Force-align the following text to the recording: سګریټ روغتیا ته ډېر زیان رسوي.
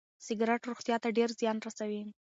سګریټ 0.25 0.61
روغتیا 0.69 0.95
ته 1.03 1.09
ډېر 1.17 1.29
زیان 1.39 1.57
رسوي. 1.65 2.01